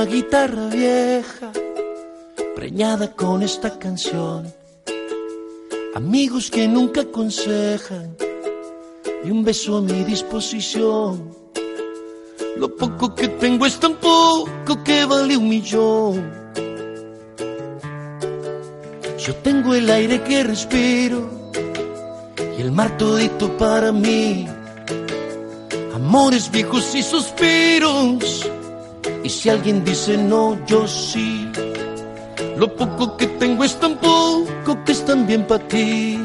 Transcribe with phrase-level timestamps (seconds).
[0.00, 1.52] una guitarra vieja,
[2.56, 4.50] preñada con esta canción.
[5.94, 8.16] Amigos que nunca aconsejan
[9.22, 11.36] y un beso a mi disposición.
[12.56, 16.32] Lo poco que tengo es tan poco que vale un millón.
[19.18, 21.28] Yo tengo el aire que respiro
[22.56, 24.48] y el mar todito para mí.
[25.94, 28.50] Amores viejos y suspiros.
[29.22, 31.50] Y si alguien dice no, yo sí.
[32.56, 36.18] Lo poco que tengo es tan poco que es también para ti.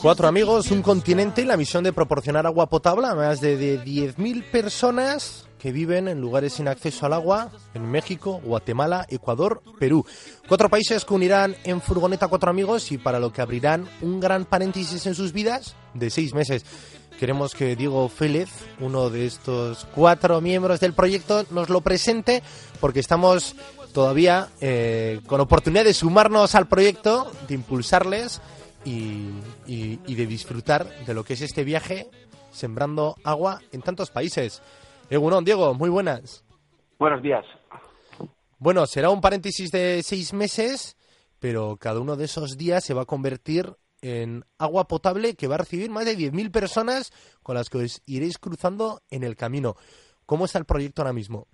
[0.00, 4.50] Cuatro amigos, un continente y la misión de proporcionar agua potable a más de 10.000
[4.50, 10.04] personas que viven en lugares sin acceso al agua en México, Guatemala, Ecuador, Perú.
[10.46, 14.44] Cuatro países que unirán en furgoneta cuatro amigos y para lo que abrirán un gran
[14.44, 16.64] paréntesis en sus vidas de seis meses.
[17.18, 22.42] Queremos que Diego Félez, uno de estos cuatro miembros del proyecto, nos lo presente
[22.80, 23.54] porque estamos
[23.92, 28.42] todavía eh, con oportunidad de sumarnos al proyecto, de impulsarles
[28.84, 29.30] y,
[29.66, 32.10] y, de disfrutar de lo que es este viaje
[32.50, 34.60] sembrando agua en tantos países.
[35.08, 36.44] Egunon, Diego, muy buenas.
[36.98, 37.44] Buenos días.
[38.58, 40.96] Bueno, será un paréntesis de seis meses,
[41.38, 43.74] pero cada uno de esos días se va a convertir
[44.04, 47.10] en agua potable que va a recibir más de 10.000 personas
[47.42, 49.74] con las que os iréis cruzando en el camino.
[50.26, 51.46] ¿Cómo está el proyecto ahora mismo?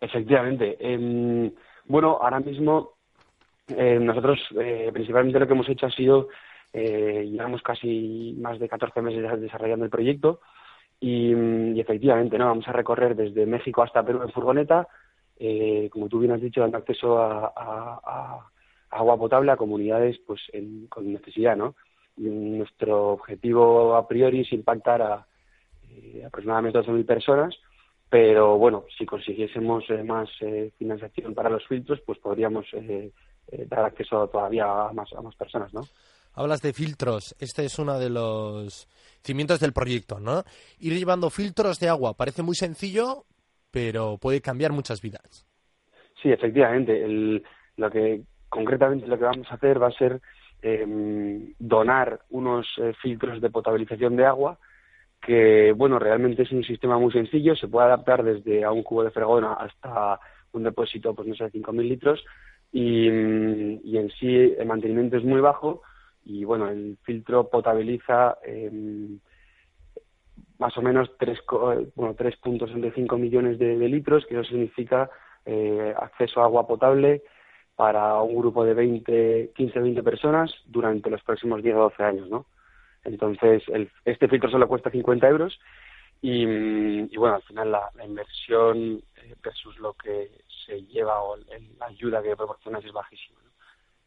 [0.00, 0.76] Efectivamente.
[0.80, 1.52] Em,
[1.84, 2.94] bueno, ahora mismo
[3.68, 6.28] eh, nosotros eh, principalmente lo que hemos hecho ha sido,
[6.72, 10.40] eh, llevamos casi más de 14 meses desarrollando el proyecto
[11.00, 12.46] y, efectivamente, ¿no?
[12.46, 14.88] Vamos a recorrer desde México hasta Perú en furgoneta,
[15.36, 18.50] eh, como tú bien has dicho, dando acceso a,
[18.94, 20.40] agua potable a comunidades pues
[20.88, 21.74] con necesidad, ¿no?
[22.16, 25.26] nuestro objetivo a priori es impactar a
[25.90, 27.56] eh, aproximadamente 12.000 personas,
[28.08, 30.30] pero bueno, si consiguiésemos eh, más
[30.78, 32.66] financiación para los filtros, pues podríamos
[33.68, 35.82] dar acceso todavía a más, a más personas, ¿no?
[36.34, 37.36] Hablas de filtros.
[37.38, 38.88] Este es uno de los
[39.22, 40.42] cimientos del proyecto, ¿no?
[40.80, 42.14] Ir llevando filtros de agua.
[42.14, 43.24] Parece muy sencillo,
[43.70, 45.46] pero puede cambiar muchas vidas.
[46.20, 47.06] Sí, efectivamente.
[47.76, 48.22] lo que
[48.54, 50.20] concretamente lo que vamos a hacer va a ser
[50.62, 54.58] em, donar unos eh, filtros de potabilización de agua
[55.20, 57.56] que, bueno, realmente es un sistema muy sencillo.
[57.56, 60.20] Se puede adaptar desde a un cubo de fregona hasta
[60.52, 62.24] un depósito, pues no sé, de 5.000 litros
[62.70, 65.82] y, y en sí el mantenimiento es muy bajo
[66.24, 69.18] y bueno, el filtro potabiliza em,
[70.58, 71.40] más o menos tres,
[71.96, 75.10] bueno, 3.65 millones de, litros, que eso significa
[75.44, 77.22] eh, acceso a agua potable
[77.76, 82.28] para un grupo de 20, 15, 20 personas durante los próximos 10 o 12 años,
[82.30, 82.46] ¿no?
[83.04, 85.58] Entonces, el, este filtro solo cuesta 50 euros
[86.22, 90.30] y, y bueno, al final la, inversión eh, versus lo que
[90.64, 93.40] se lleva o la ayuda que proporciona es bajísima.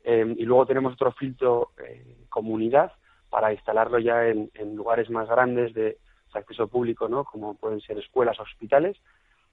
[0.03, 2.93] Em, y luego tenemos otro filtro eh, comunidad
[3.29, 5.97] para instalarlo ya en, lugares más grandes de,
[6.33, 7.23] acceso público, ¿no?
[7.23, 8.95] como pueden ser escuelas, hospitales.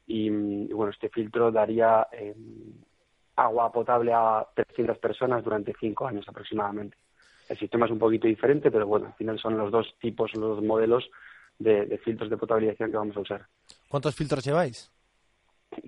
[0.07, 0.29] Y,
[0.73, 2.75] bueno, este filtro daría em,
[3.37, 6.97] agua potable a 300 personas durante cinco años aproximadamente.
[7.49, 10.57] El sistema es un poquito diferente, pero bueno, al final son los dos tipos, los
[10.57, 11.11] dos modelos
[11.59, 13.47] de, de filtros de potabilización que vamos a usar.
[13.89, 14.91] ¿Cuántos filtros lleváis?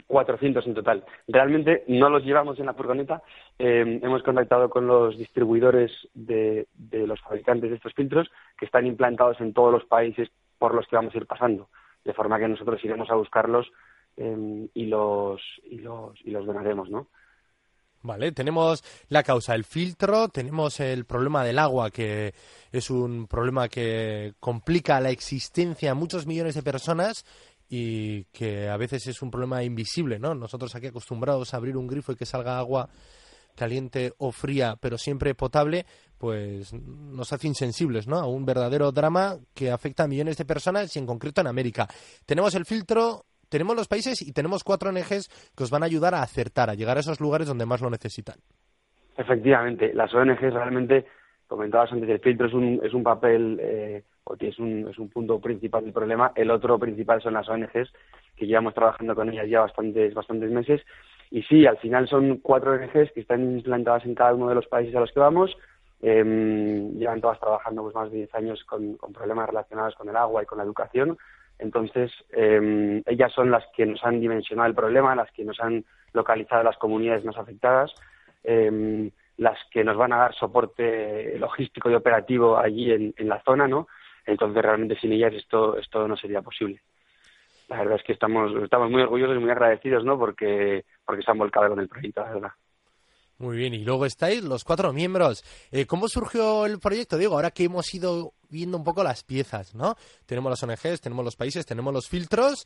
[0.07, 1.05] 400 en total.
[1.29, 3.23] Realmente no los llevamos en la furgoneta.
[3.59, 9.41] Eh, hemos contactado con los distribuidores de, los fabricantes de estos filtros que están implantados
[9.41, 10.29] en todos los países
[10.59, 11.69] por los que vamos a ir pasando.
[12.05, 13.71] De forma que nosotros iremos a buscarlos
[14.17, 17.09] eh, y, los, y, los, y los donaremos, ¿no?
[18.07, 22.35] Vale, tenemos la causa, el filtro, tenemos el problema del agua, que
[22.71, 27.25] es un problema que complica la existencia a muchos millones de personas
[27.69, 30.37] y que a veces es un problema invisible, ¿no?
[30.37, 32.89] Nosotros aquí acostumbrados a abrir un grifo y que salga agua
[33.57, 35.85] caliente o fría, pero siempre potable,
[36.19, 38.19] pues nos hace insensibles, ¿no?
[38.19, 41.89] A un verdadero drama que afecta a millones de personas y en concreto en América.
[42.25, 46.15] Tenemos el filtro, tenemos los países y tenemos cuatro ONGs que os van a ayudar
[46.15, 48.37] a acertar, a llegar a esos lugares donde más lo necesitan.
[49.17, 51.07] Efectivamente, las ONGs realmente,
[51.47, 55.09] comentabas antes, el filtro es un, es un papel eh, porque es un, es un
[55.09, 56.33] punto principal del problema.
[56.35, 57.93] El otro principal son las ONGs,
[58.37, 60.83] que llevamos trabajando con ellas ya bastantes, bastantes meses.
[61.31, 64.67] Y sí, al final son cuatro ONGs que están implantadas en cada uno de los
[64.67, 65.57] países a los que vamos.
[66.03, 70.43] Em, llevan todas trabajando pues, más de 10 años con, problemas relacionados con el agua
[70.43, 71.17] y con la educación.
[71.59, 75.85] Entonces, em, ellas son las que nos han dimensionado el problema, las que nos han
[76.13, 77.93] localizado las comunidades más afectadas,
[78.45, 83.43] em, las que nos van a dar soporte logístico y operativo allí en, en la
[83.43, 83.87] zona, ¿no?
[84.27, 86.81] Entonces, realmente sin ellas esto, esto no sería posible.
[87.69, 90.19] la verdad es que estamos, estamos muy orgullosos y muy agradecidos, ¿no?
[90.19, 92.51] Porque, porque se han volcado con el proyecto, la verdad.
[93.39, 95.45] Muy bien, y luego estáis los cuatro miembros.
[95.71, 97.19] Eh, ¿Cómo surgió el proyecto?
[97.19, 99.97] Digo, ahora que hemos ido viendo un poco las piezas, ¿no?
[100.25, 102.65] Tenemos las ONGs, tenemos los países, tenemos los filtros,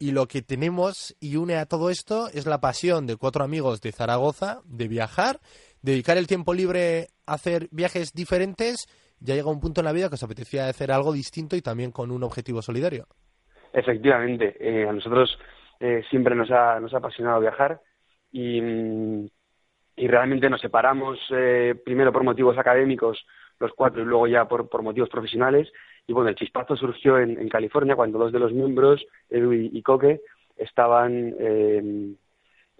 [0.00, 3.82] y lo que tenemos y une a todo esto es la pasión de cuatro amigos
[3.82, 5.40] de Zaragoza de viajar,
[5.82, 8.86] dedicar el tiempo libre a hacer viajes diferentes.
[9.20, 11.92] Ya llega un punto en la vida que os apetecía hacer algo distinto y también
[11.92, 13.06] con un objetivo solidario.
[13.74, 15.38] Efectivamente, eh, a nosotros
[15.78, 17.82] eh, siempre nos ha, nos ha apasionado viajar
[18.32, 19.30] y,
[20.00, 23.26] y realmente nos separamos eh, primero por motivos académicos
[23.58, 25.70] los cuatro y luego ya por, motivos profesionales.
[26.06, 29.82] Y bueno, el chispazo surgió en, en California cuando dos de los miembros, Edu y,
[29.82, 30.22] Coque,
[30.56, 32.14] estaban, eh,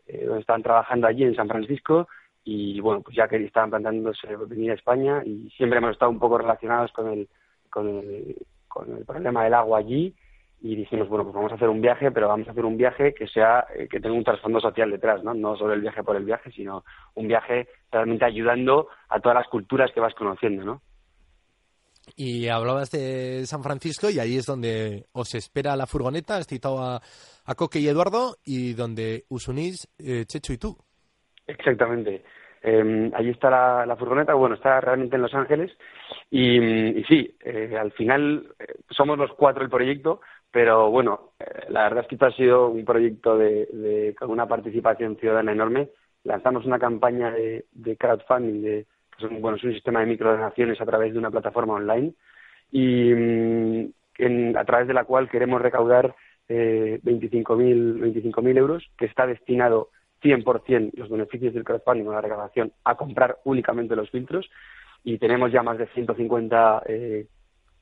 [0.06, 2.08] estaban trabajando allí en San Francisco
[2.42, 6.18] y bueno, pues ya que estaban planteándose venir a España y siempre hemos estado un
[6.18, 7.28] poco relacionados con el,
[7.68, 8.36] con el,
[8.66, 10.14] con el problema del agua allí
[10.62, 13.14] y dijimos, bueno, pues vamos a hacer un viaje, pero vamos a hacer un viaje
[13.14, 15.32] que sea, eh, que tenga un trasfondo social detrás, ¿no?
[15.32, 16.84] No solo el viaje por el viaje, sino
[17.14, 20.82] un viaje realmente ayudando a todas las culturas que vas conociendo, ¿no?
[22.16, 26.82] Y hablabas de San Francisco y ahí es donde os espera la furgoneta, has citado
[26.82, 27.00] a,
[27.56, 30.76] Coque y Eduardo y donde os unís eh, Checho y tú.
[31.46, 32.22] Exactamente.
[32.62, 33.48] Eh, allí está
[33.86, 35.70] la, furgoneta, bueno, está realmente en Los Ángeles
[36.30, 41.84] y, sí, eh, al final eh, somos los cuatro el proyecto, pero bueno, eh, la
[41.84, 45.90] verdad es que esto ha sido un proyecto de, con una participación ciudadana enorme.
[46.24, 48.86] Lanzamos una campaña de, crowdfunding, de,
[49.16, 52.14] que es un, bueno, es un sistema de microdonaciones a través de una plataforma online
[52.72, 56.14] y mm, a través de la cual queremos recaudar
[56.48, 59.90] eh, 25.000 25 euros que está destinado
[60.22, 64.50] 100% los beneficios del crowdfunding o la recaudación a comprar únicamente los filtros
[65.04, 67.26] y tenemos ya más de 150 eh,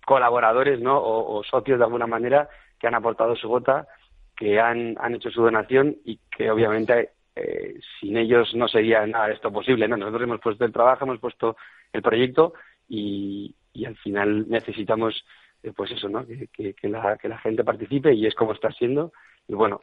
[0.08, 0.98] colaboradores ¿no?
[0.98, 2.48] O, socios de alguna manera
[2.80, 3.86] que han aportado su gota,
[4.34, 9.30] que han, han hecho su donación y que obviamente eh, sin ellos no sería nada
[9.30, 9.86] esto posible.
[9.86, 9.98] ¿no?
[9.98, 11.56] Nosotros hemos puesto el trabajo, hemos puesto
[11.92, 12.54] el proyecto
[12.88, 15.24] y, y al final necesitamos
[15.62, 16.24] eh, pues eso, ¿no?
[16.26, 19.12] Que, que, la, que la gente participe y es como está siendo.
[19.46, 19.82] Y bueno,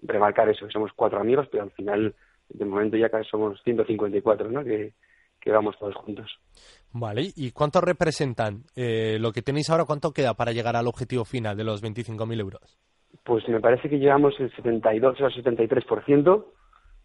[0.00, 2.14] remarcar eso, que somos cuatro amigos, pero al final,
[2.48, 4.64] de momento ya casi somos 154, ¿no?
[4.64, 4.94] Que,
[5.40, 6.38] que vamos todos juntos.
[6.92, 9.84] Vale, ¿y cuánto representan eh, lo que tenéis ahora?
[9.84, 12.78] ¿Cuánto queda para llegar al objetivo final de los 25.000 euros?
[13.24, 16.44] Pues me parece que llevamos el 72 o el 73%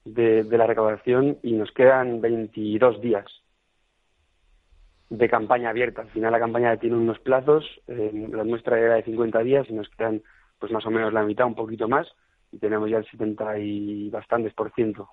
[0.05, 3.25] de, de la recaudación y nos quedan 22 días
[5.09, 6.01] de campaña abierta.
[6.01, 9.73] Al final la campaña tiene unos plazos, eh, la nuestra era de 50 días y
[9.73, 10.23] nos quedan
[10.59, 12.07] pues más o menos la mitad, un poquito más,
[12.51, 15.09] y tenemos ya el 70 y bastantes por ciento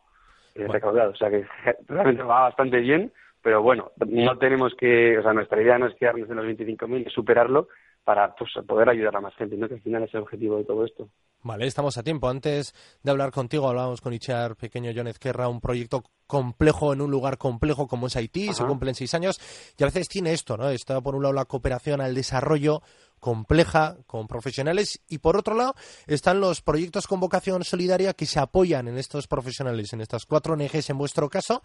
[0.55, 1.11] eh, recaudado.
[1.11, 1.45] O sea que
[1.89, 3.13] realmente va bastante bien
[3.43, 7.07] pero bueno, no tenemos que, o sea, nuestra idea no es quedarnos en los 25.000,
[7.07, 7.69] es superarlo
[8.05, 9.69] para pues, poder ayudar a más gente, ¿no?
[9.69, 11.09] que al final es el objetivo de todo esto.
[11.43, 12.29] Vale, estamos a tiempo.
[12.29, 17.11] Antes de hablar contigo, hablábamos con Ichar Pequeño John Ezquerra, un proyecto complejo en un
[17.11, 19.41] lugar complejo como es Haití, se cumplen seis años,
[19.79, 20.69] y a veces tiene esto, ¿no?
[20.69, 22.83] Está por un lado la cooperación al desarrollo
[23.21, 25.75] compleja con profesionales y por otro lado
[26.07, 30.55] están los proyectos con vocación solidaria que se apoyan en estos profesionales, en estas cuatro
[30.55, 31.63] ONGs en vuestro caso,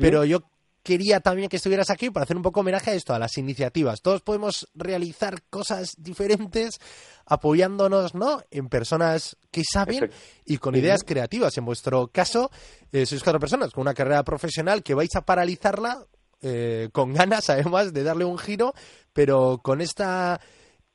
[0.00, 0.42] pero yo
[0.86, 4.02] quería también que estuvieras aquí para hacer un poco homenaje a esto, a las iniciativas.
[4.02, 6.78] Todos podemos realizar cosas diferentes
[7.24, 8.40] apoyándonos, ¿no?
[8.52, 10.12] En personas que saben
[10.44, 11.58] y con ideas creativas.
[11.58, 12.52] En vuestro caso,
[12.92, 16.06] eh, sois cuatro personas con una carrera profesional que vais a paralizarla
[16.40, 18.72] eh, con ganas, además, de darle un giro,
[19.12, 20.40] pero con esta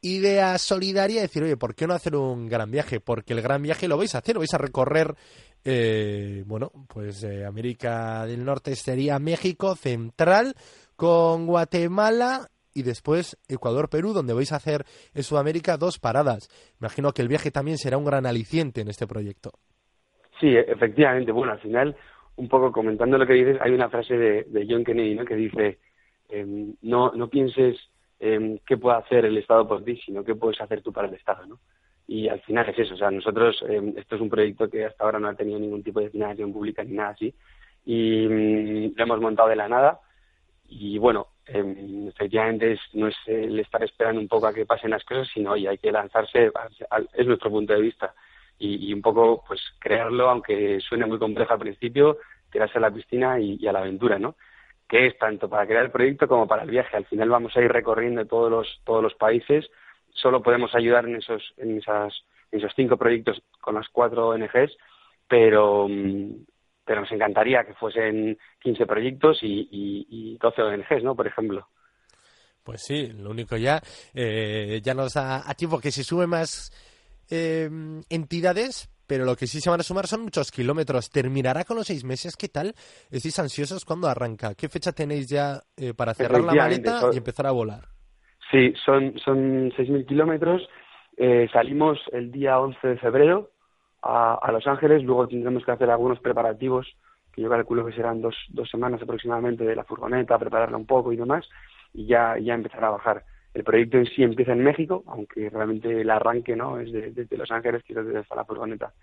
[0.01, 2.99] idea solidaria de decir, oye, ¿por qué no hacer un gran viaje?
[2.99, 5.15] Porque el gran viaje lo vais a hacer, vais a recorrer
[5.63, 10.55] eh, bueno, pues eh, América del Norte sería México central
[10.95, 16.49] con Guatemala y después Ecuador-Perú, donde vais a hacer en Sudamérica dos paradas.
[16.79, 19.51] Imagino que el viaje también será un gran aliciente en este proyecto.
[20.39, 21.31] Sí, efectivamente.
[21.31, 21.95] Bueno, al final,
[22.37, 25.25] un poco comentando lo que dices, hay una frase de, John Kennedy ¿no?
[25.25, 25.79] que dice,
[26.29, 27.77] em, no, no pienses
[28.21, 31.15] em, qué puede hacer el Estado por ti, sino qué puedes hacer tú para el
[31.15, 31.59] Estado, ¿no?
[32.11, 35.05] y al final es eso, o sea, nosotros, eh, esto es un proyecto que hasta
[35.05, 37.33] ahora no ha tenido ningún tipo de financiación pública ni nada así,
[37.85, 40.01] y mm, lo hemos montado de la nada,
[40.67, 44.91] y bueno, eh, efectivamente es, no es el estar esperando un poco a que pasen
[44.91, 46.51] las cosas, sino oye, hay que lanzarse,
[47.13, 48.13] es nuestro punto de vista,
[48.59, 52.17] y, un poco pues crearlo, aunque suene muy complejo al principio,
[52.51, 54.35] tirarse a la piscina y, a la aventura, ¿no?
[54.91, 56.97] Que es tanto para crear el proyecto como para el viaje.
[56.97, 59.65] Al final vamos a ir recorriendo todos los, todos los países
[60.13, 62.13] solo podemos ayudar en esos, en esas,
[62.51, 64.75] esos cinco proyectos con las cuatro ONGs,
[65.27, 66.45] pero, mm,
[66.85, 71.15] pero nos encantaría que fuesen 15 proyectos y, y, 12 ONGs, ¿no?
[71.15, 71.67] Por ejemplo.
[72.63, 73.81] Pues sí, lo único ya,
[74.13, 76.71] eh, ya nos da a tiempo que se sube más
[77.29, 77.69] eh,
[78.09, 81.09] entidades, pero lo que sí se van a sumar son muchos kilómetros.
[81.09, 82.37] ¿Terminará con los seis meses?
[82.37, 82.73] ¿Qué tal?
[83.11, 84.55] ¿Estáis ansiosos cuando arranca?
[84.55, 87.89] ¿Qué fecha tenéis ya eh, para cerrar la maleta y empezar a volar?
[88.49, 90.61] Sí, son, son 6.000 kilómetros.
[91.17, 93.49] Eh, salimos el día 11 de febrero
[94.01, 96.87] a, a, Los Ángeles, luego tendremos que hacer algunos preparativos,
[97.33, 101.11] que yo calculo que serán dos, dos semanas aproximadamente de la furgoneta, prepararla un poco
[101.11, 101.45] y demás,
[101.93, 103.25] y ya, ya empezar a bajar.
[103.53, 107.37] El proyecto en sí empieza en México, aunque realmente el arranque no es desde de,
[107.37, 108.93] Los Ángeles, que desde la furgoneta.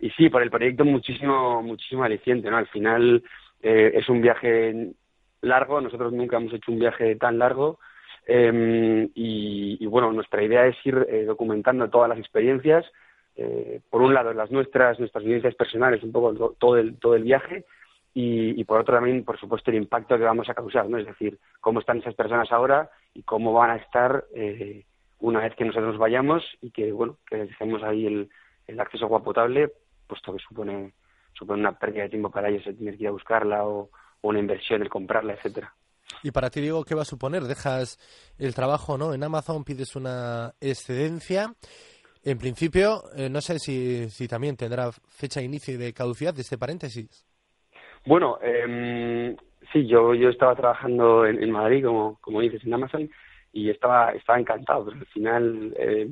[0.00, 2.56] Y sí, por el proyecto muchísimo, muchísimo aliciente, ¿no?
[2.56, 3.22] Al final
[3.62, 4.92] eh, es un viaje
[5.42, 7.78] largo, nosotros nunca hemos hecho un viaje tan largo,
[8.26, 12.84] eh, y, y, bueno, nuestra idea es ir eh, documentando todas las experiencias,
[13.36, 17.22] eh, por un lado las nuestras, nuestras vivencias personales, un poco todo el, todo el
[17.22, 17.64] viaje,
[18.18, 20.96] y, y, por otro también, por supuesto, el impacto que vamos a causar, ¿no?
[20.96, 24.86] Es decir, cómo están esas personas ahora y cómo van a estar eh,
[25.20, 28.30] una vez que nosotros vayamos y que, bueno, que les dejemos ahí el,
[28.68, 29.70] el acceso a agua potable,
[30.06, 30.94] puesto que supone,
[31.34, 33.90] supone una pérdida de tiempo para ellos el tener que ir a buscarla o,
[34.22, 35.74] una inversión el comprarla, etcétera.
[36.22, 37.42] Y para ti, digo, ¿qué va a suponer?
[37.42, 37.98] Dejas
[38.38, 39.12] el trabajo, ¿no?
[39.12, 41.54] En Amazon pides una excedencia.
[42.24, 46.32] En principio, eh, no sé si, si también tendrá fecha de inicio y de caducidad
[46.32, 47.25] de este paréntesis.
[48.06, 49.36] Bueno, eh,
[49.72, 53.10] sí, yo, yo estaba trabajando en, en, Madrid, como, como dices, en Amazon,
[53.52, 56.06] y estaba, estaba encantado, pero al final eh,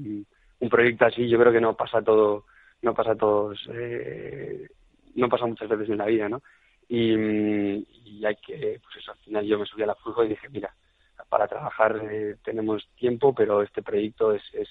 [0.58, 2.46] un proyecto así yo creo que no pasa todo,
[2.82, 4.66] no pasa todos, eh,
[5.14, 6.42] no pasa muchas veces en la vida, ¿no?
[6.88, 7.14] Y,
[8.24, 10.74] hay que, pues eso, al final yo me subí a la furgo y dije, mira,
[11.28, 14.68] para trabajar eh, tenemos tiempo, pero este proyecto es, es,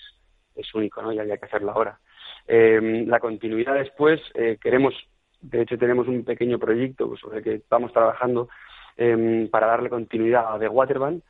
[0.56, 1.14] es único, ¿no?
[1.14, 2.00] Y había que hacerlo ahora.
[2.48, 4.94] Eh, la continuidad después, eh, queremos
[5.44, 8.50] de hecho, tenemos un pequeño proyecto sobre el que estamos trabajando
[8.98, 11.22] eh, para darle continuidad a The Waterband,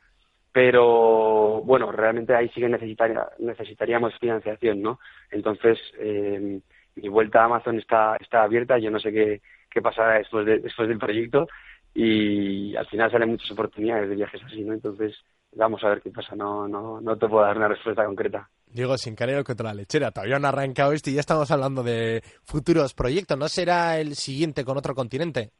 [0.52, 5.00] pero bueno, realmente ahí sí que necesitaría, necesitaríamos financiación, ¿no?
[5.30, 6.60] Entonces, eh,
[6.94, 10.60] mi vuelta a Amazon está, está abierta, yo no sé qué, qué pasará después, de,
[10.60, 11.48] después del proyecto
[11.92, 14.74] y al final salen muchas oportunidades de viajes así, ¿no?
[14.74, 15.16] Entonces,
[15.52, 18.48] vamos a ver qué pasa, no, no, no te puedo dar una respuesta concreta.
[18.74, 21.84] Digo, sin carero contra la lechera, todavía no ha arrancado esto y ya estamos hablando
[21.84, 23.38] de futuros proyectos.
[23.38, 25.52] ¿No será el siguiente con otro continente?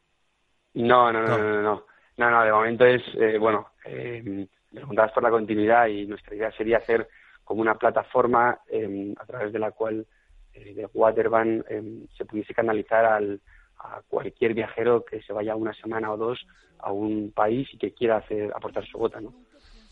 [0.74, 1.62] No, no, no, no, no.
[1.62, 1.84] No,
[2.18, 6.50] no, no de momento es, eh, bueno, eh, preguntabas por la continuidad y nuestra idea
[6.56, 7.08] sería hacer
[7.44, 10.04] como una plataforma eh, a través de la cual
[10.52, 13.40] eh, de Waterban eh, se pudiese canalizar al,
[13.78, 16.44] a cualquier viajero que se vaya una semana o dos
[16.80, 19.32] a un país y que quiera hacer aportar su gota, ¿no?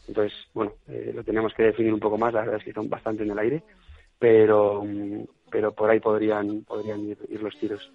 [0.08, 2.88] Entonces, bueno, eh, lo tenemos que definir un poco más, la verdad es que están
[2.88, 3.62] bastante en el aire,
[4.18, 4.84] pero,
[5.50, 7.90] pero por ahí podrían, podrían ir, ir los tiros.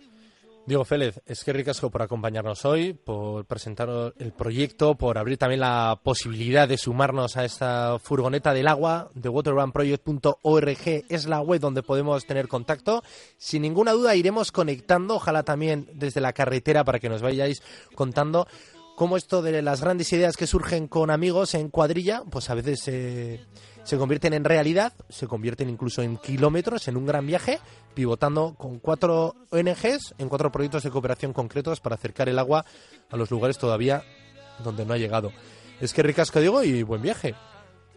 [0.67, 3.87] Diego Félez, es que ricasco por acompañarnos hoy, por presentar
[4.19, 9.29] el proyecto, por abrir también la posibilidad de sumarnos a esta furgoneta del agua de
[9.29, 13.01] waterrunproject.org es la web donde podemos tener contacto.
[13.37, 17.63] Sin ninguna duda iremos conectando, ojalá también desde la carretera para que nos vayáis
[17.95, 18.45] contando
[18.97, 22.87] cómo esto de las grandes ideas que surgen con amigos en cuadrilla, pues a veces
[22.87, 23.39] eh,
[23.83, 27.59] se convierten en realidad, se convierten incluso en kilómetros, en un gran viaje,
[27.93, 32.65] pivotando con cuatro ONGs en cuatro proyectos de cooperación concretos para acercar el agua
[33.11, 34.01] a los lugares todavía
[34.63, 35.31] donde no ha llegado.
[35.79, 37.35] Es que ricasco digo y buen viaje.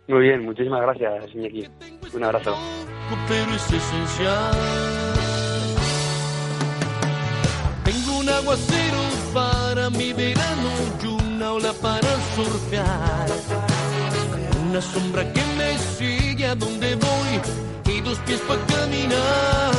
[0.06, 1.66] Muy bien, muchísimas gracias, Iñaki.
[2.12, 2.54] Un abrazo.
[7.84, 8.99] Tengo un aguacero
[11.58, 13.26] para surfear.
[14.68, 19.72] Una sombra que me sigue a donde voy y dos pies para caminar.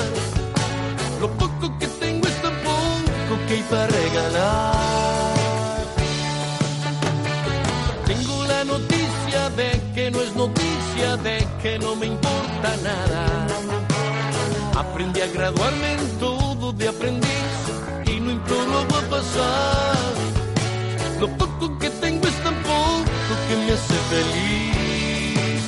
[1.22, 4.76] Lo poco que tengo es tan poco que hay para regalar.
[8.06, 13.48] Tengo la noticia de que no es noticia, de que no me importa nada.
[14.76, 17.56] Aprendí a graduarme en todo de aprendiz
[18.08, 20.12] y no imploro va a pasar.
[21.22, 21.30] Lo
[24.12, 25.64] feliz.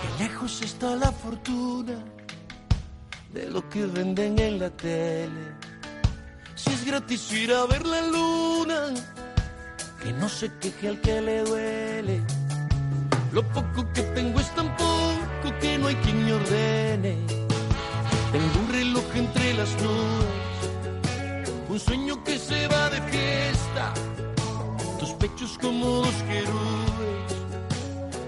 [0.00, 1.96] Qué lejos está la fortuna
[3.32, 5.44] de lo que venden en la tele.
[6.54, 8.80] Si es gratis ir a ver la luna,
[10.02, 12.41] que no se queje al que le duele.
[13.32, 17.16] Lo poco que tengo es tan poco que no hay quien me ordene.
[18.30, 20.68] Tengo un reloj entre las nubes,
[21.70, 23.94] un sueño que se va de fiesta,
[24.98, 27.32] tus pechos como dos querubes,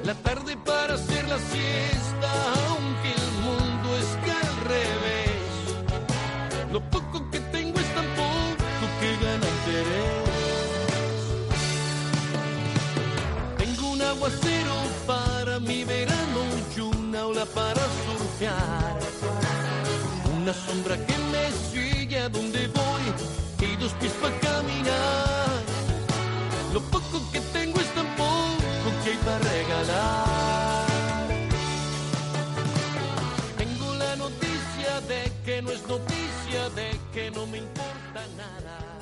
[0.05, 2.31] la tarde para hacer la siesta,
[2.69, 5.53] aunque el mundo esté al revés.
[6.73, 10.25] Lo poco que tengo es tan poco que gana interés.
[13.59, 14.84] Tengo un aguacero
[17.47, 18.99] para surfear.
[20.37, 23.05] Una sombra que me sigue a donde voy
[23.61, 25.63] y dos pies para caminar.
[26.73, 30.87] Lo poco que tengo es tan poco que hay para regalar.
[33.59, 38.94] Tengo la noticia de que no es noticia, de que no me importa nada.